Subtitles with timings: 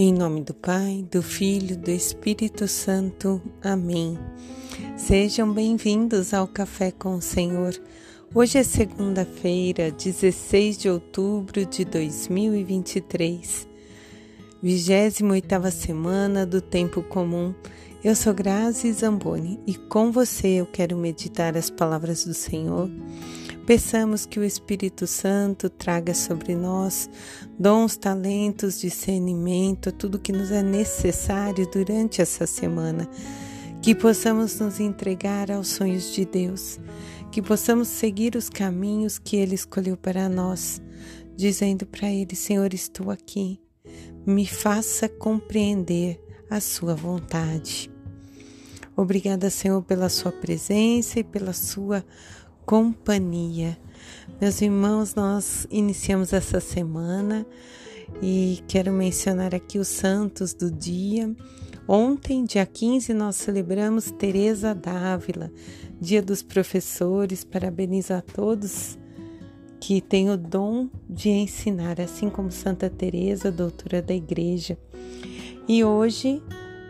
[0.00, 3.42] Em nome do Pai, do Filho, do Espírito Santo.
[3.60, 4.16] Amém.
[4.96, 7.74] Sejam bem-vindos ao Café com o Senhor.
[8.32, 13.66] Hoje é segunda-feira, 16 de outubro de 2023,
[14.62, 17.52] 28 semana do Tempo Comum.
[18.04, 22.88] Eu sou Grazi Zamboni e com você eu quero meditar as palavras do Senhor
[23.68, 27.06] Peçamos que o Espírito Santo traga sobre nós
[27.58, 33.06] dons, talentos, discernimento, tudo que nos é necessário durante essa semana.
[33.82, 36.80] Que possamos nos entregar aos sonhos de Deus,
[37.30, 40.80] que possamos seguir os caminhos que Ele escolheu para nós,
[41.36, 43.60] dizendo para Ele: Senhor, estou aqui,
[44.26, 47.90] me faça compreender a Sua vontade.
[48.96, 52.02] Obrigada, Senhor, pela Sua presença e pela Sua
[52.68, 53.78] companhia.
[54.38, 57.46] Meus irmãos, nós iniciamos essa semana
[58.20, 61.34] e quero mencionar aqui os santos do dia.
[61.88, 65.50] Ontem, dia 15, nós celebramos Teresa Dávila,
[65.98, 67.42] Dia dos Professores.
[67.42, 68.98] Parabenizo a todos
[69.80, 74.76] que têm o dom de ensinar, assim como Santa Teresa, doutora da Igreja.
[75.66, 76.42] E hoje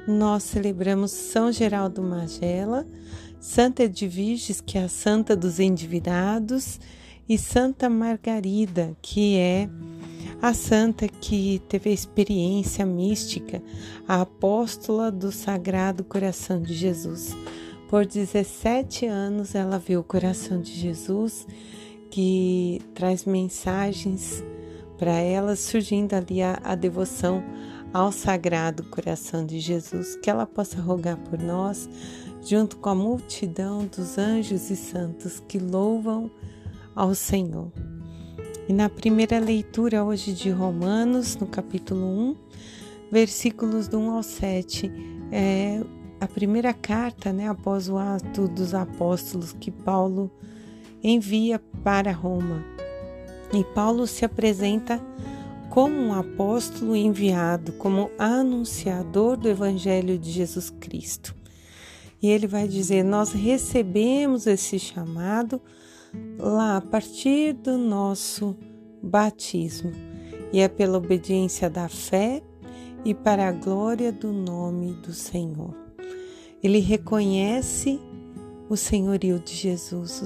[0.08, 2.86] nós celebramos São Geraldo Magela,
[3.38, 6.80] Santa Edviges, que é a santa dos endividados,
[7.28, 9.68] e Santa Margarida, que é
[10.40, 13.62] a santa que teve a experiência mística,
[14.06, 17.36] a apóstola do Sagrado Coração de Jesus.
[17.90, 21.46] Por 17 anos ela viu o coração de Jesus,
[22.10, 24.42] que traz mensagens
[24.96, 27.44] para ela, surgindo ali a, a devoção
[27.92, 31.88] ao Sagrado Coração de Jesus, que ela possa rogar por nós
[32.42, 36.30] junto com a multidão dos anjos e santos que louvam
[36.94, 37.72] ao Senhor.
[38.68, 42.36] E na primeira leitura hoje de Romanos, no capítulo 1,
[43.10, 44.92] versículos do 1 ao 7,
[45.32, 45.82] é
[46.20, 50.30] a primeira carta, né, após o ato dos apóstolos que Paulo
[51.02, 52.64] envia para Roma.
[53.52, 55.00] E Paulo se apresenta
[55.78, 61.36] como um apóstolo enviado, como anunciador do evangelho de Jesus Cristo.
[62.20, 65.62] E ele vai dizer: Nós recebemos esse chamado
[66.36, 68.56] lá a partir do nosso
[69.00, 69.92] batismo,
[70.52, 72.42] e é pela obediência da fé
[73.04, 75.76] e para a glória do nome do Senhor.
[76.60, 78.00] Ele reconhece
[78.68, 80.20] o senhorio de Jesus,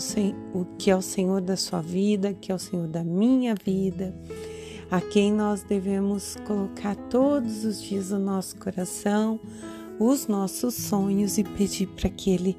[0.55, 4.19] o, que é o Senhor da sua vida, que é o Senhor da minha vida,
[4.93, 9.41] a quem nós devemos colocar todos os dias o nosso coração,
[9.99, 12.59] os nossos sonhos e pedir para que Ele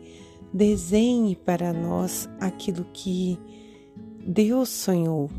[0.52, 3.38] desenhe para nós aquilo que
[4.26, 5.30] Deus sonhou,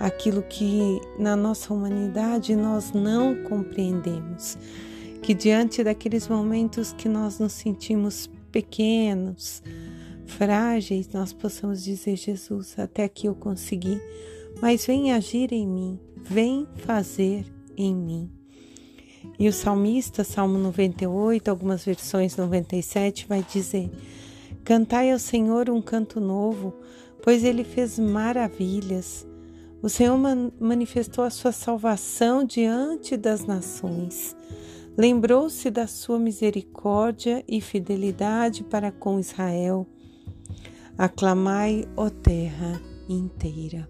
[0.00, 4.58] aquilo que na nossa humanidade nós não compreendemos.
[5.22, 9.62] Que diante daqueles momentos que nós nos sentimos pequenos,
[10.26, 14.00] frágeis, nós possamos dizer: Jesus, até aqui eu consegui,
[14.60, 17.44] mas vem agir em mim, vem fazer
[17.76, 18.30] em mim.
[19.38, 23.90] E o salmista, Salmo 98, algumas versões 97, vai dizer:
[24.64, 26.74] Cantai ao Senhor um canto novo,
[27.22, 29.26] pois ele fez maravilhas.
[29.82, 30.16] O Senhor
[30.60, 34.36] manifestou a sua salvação diante das nações.
[34.96, 39.86] Lembrou-se da sua misericórdia e fidelidade para com Israel.
[40.96, 43.88] Aclamai, ó terra inteira.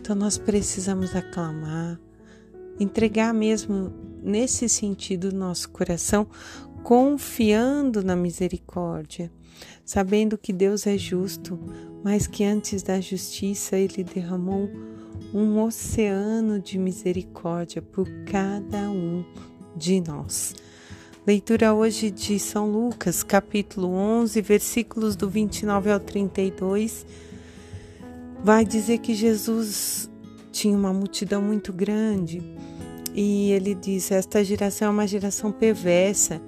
[0.00, 2.00] Então nós precisamos aclamar,
[2.80, 6.26] entregar mesmo nesse sentido nosso coração,
[6.82, 9.30] confiando na misericórdia,
[9.84, 11.58] sabendo que Deus é justo,
[12.02, 14.70] mas que antes da justiça ele derramou
[15.34, 19.22] um oceano de misericórdia por cada um
[19.76, 20.54] de nós.
[21.26, 27.04] Leitura hoje de São Lucas, capítulo 11, versículos do 29 ao 32,
[28.42, 30.10] vai dizer que Jesus
[30.52, 32.42] tinha uma multidão muito grande
[33.14, 36.40] e ele diz: Esta geração é uma geração perversa,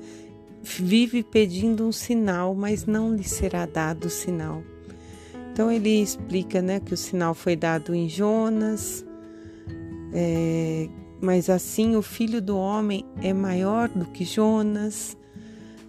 [0.63, 4.63] vive pedindo um sinal, mas não lhe será dado o sinal.
[5.53, 9.05] Então ele explica né, que o sinal foi dado em Jonas,
[10.15, 10.89] é,
[11.21, 15.17] mas assim o filho do homem é maior do que Jonas.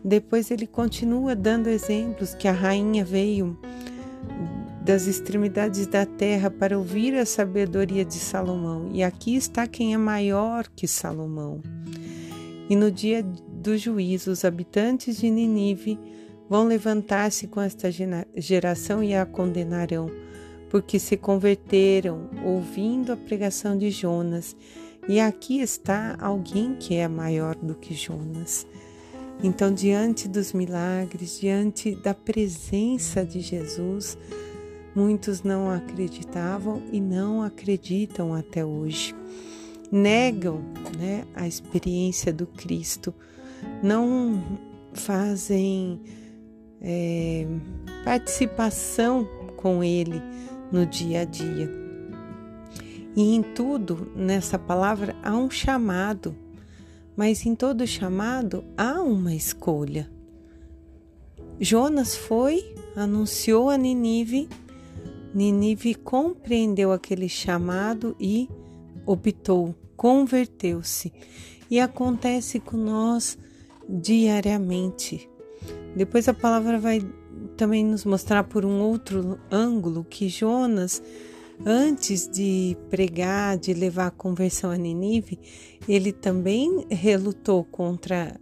[0.03, 3.57] Depois ele continua dando exemplos que a rainha veio
[4.83, 8.89] das extremidades da terra para ouvir a sabedoria de Salomão.
[8.91, 11.62] E aqui está quem é maior que Salomão.
[12.69, 15.97] E no dia do juízo, os habitantes de Ninive
[16.50, 17.89] vão levantar-se com esta
[18.35, 20.12] geração e a condenarão,
[20.69, 24.56] porque se converteram ouvindo a pregação de Jonas.
[25.07, 28.68] E aqui está alguém que é maior do que Jonas.
[29.41, 34.18] Então, diante dos milagres, diante da presença de Jesus,
[34.95, 39.16] muitos não acreditavam e não acreditam até hoje.
[39.92, 40.62] Negam
[40.98, 43.13] né, a experiência do Cristo,
[43.81, 44.42] não
[44.94, 46.01] fazem
[46.81, 47.45] é,
[48.04, 50.22] participação com Ele
[50.72, 51.69] no dia a dia.
[53.16, 56.36] E em tudo, nessa palavra, há um chamado
[57.16, 60.10] mas em todo chamado há uma escolha.
[61.60, 64.50] Jonas foi, anunciou a Ninive,
[65.33, 68.50] Ninive compreendeu aquele chamado e
[69.06, 71.12] optou, converteu-se.
[71.69, 73.38] E acontece com nós
[73.89, 75.30] diariamente.
[75.95, 77.01] Depois a palavra vai
[77.57, 81.01] também nos mostrar por um outro ângulo que Jonas
[81.65, 85.39] Antes de pregar, de levar a conversão a Ninive,
[85.88, 88.39] ele também relutou contra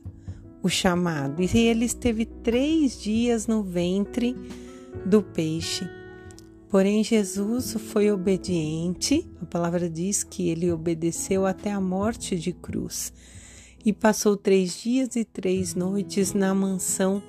[0.64, 1.42] o chamado.
[1.42, 4.36] E ele esteve três dias no ventre
[5.06, 5.88] do peixe.
[6.72, 13.12] Porém, Jesus foi obediente, a palavra diz que ele obedeceu até a morte de cruz.
[13.84, 17.22] E passou três dias e três noites na mansão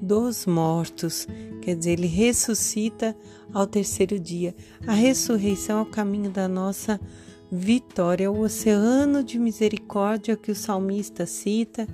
[0.00, 1.26] dos mortos,
[1.60, 3.14] quer dizer, ele ressuscita
[3.52, 4.54] ao terceiro dia.
[4.86, 6.98] A ressurreição é o caminho da nossa
[7.52, 11.86] vitória, é o oceano de misericórdia que o salmista cita,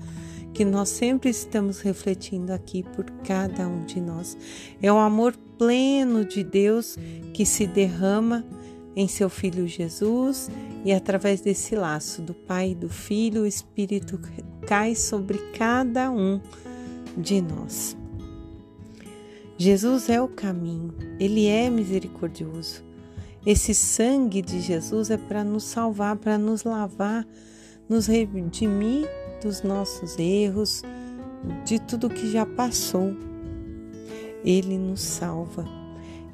[0.55, 4.39] que nós sempre estamos refletindo aqui por cada um de nós.
[4.81, 6.97] É o amor pleno de Deus
[7.35, 8.45] que se derrama
[8.95, 10.49] em seu Filho Jesus
[10.85, 14.21] e através desse laço do Pai e do Filho, o Espírito
[14.67, 16.41] cai sobre cada um
[17.19, 17.97] de nós.
[19.59, 22.83] Jesus é o caminho, ele é misericordioso.
[23.45, 27.27] Esse sangue de Jesus é para nos salvar, para nos lavar,
[27.89, 29.09] nos redimir
[29.45, 30.83] dos nossos erros,
[31.67, 33.15] de tudo que já passou.
[34.43, 35.65] Ele nos salva.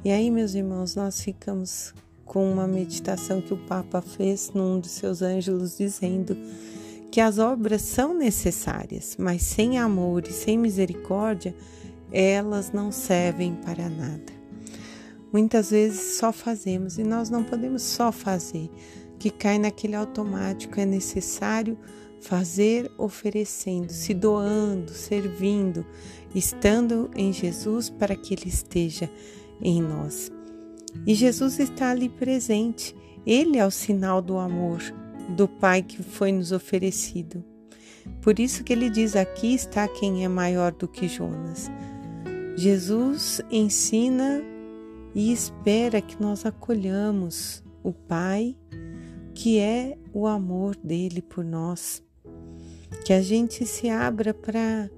[0.04, 1.92] E aí, meus irmãos, nós ficamos
[2.24, 6.36] com uma meditação que o Papa fez num dos seus ângelos, dizendo
[7.10, 11.54] que as obras são necessárias, mas sem amor e sem misericórdia,
[12.12, 14.32] elas não servem para nada.
[15.32, 18.70] Muitas vezes só fazemos e nós não podemos só fazer,
[19.18, 21.76] que cai naquele automático, é necessário
[22.20, 25.84] fazer oferecendo, se doando, servindo,
[26.34, 29.10] estando em Jesus para que Ele esteja
[29.60, 30.30] em nós.
[31.06, 32.94] E Jesus está ali presente,
[33.26, 34.80] Ele é o sinal do amor
[35.28, 37.44] do Pai que foi nos oferecido.
[38.20, 41.70] Por isso que ele diz: aqui está quem é maior do que Jonas.
[42.56, 44.42] Jesus ensina
[45.14, 48.56] e espera que nós acolhamos o Pai,
[49.34, 52.02] que é o amor dele por nós.
[53.04, 54.90] Que a gente se abra para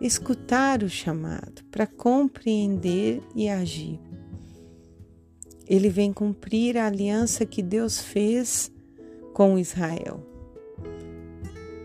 [0.00, 4.00] escutar o chamado, para compreender e agir.
[5.66, 8.72] Ele vem cumprir a aliança que Deus fez
[9.32, 10.26] com Israel.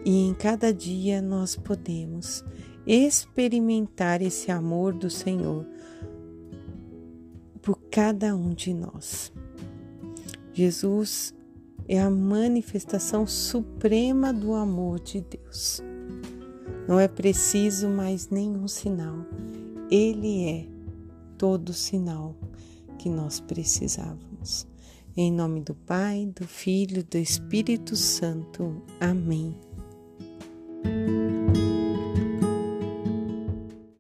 [0.04, 2.44] E em cada dia nós podemos
[2.86, 5.66] experimentar esse amor do Senhor
[7.62, 9.32] por cada um de nós.
[10.54, 11.34] Jesus
[11.88, 15.82] é a manifestação suprema do amor de Deus.
[16.88, 19.26] Não é preciso mais nenhum sinal,
[19.90, 20.68] Ele é
[21.38, 22.36] todo sinal
[22.98, 24.68] que nós precisávamos.
[25.18, 28.82] Em nome do Pai, do Filho do Espírito Santo.
[29.00, 29.65] Amém.